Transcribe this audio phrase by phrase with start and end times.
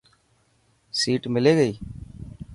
[1.01, 1.73] سيٽ ملي گئي؟